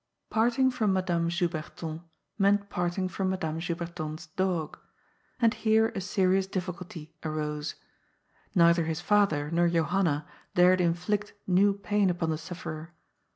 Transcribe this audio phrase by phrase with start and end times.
[0.31, 2.01] Parting from Madame Juberton
[2.39, 4.79] meant parting from Madame Juberton's dog.
[5.39, 7.75] And here a serious difficulty arose.
[8.55, 10.25] Neither his father nor Johanna
[10.55, 12.87] dared inflict new pain upon the sufllerer.